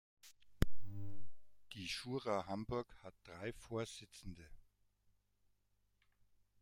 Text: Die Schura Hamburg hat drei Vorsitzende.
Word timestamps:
Die 1.73 1.87
Schura 1.87 2.47
Hamburg 2.47 2.87
hat 3.03 3.13
drei 3.23 3.53
Vorsitzende. 3.53 4.49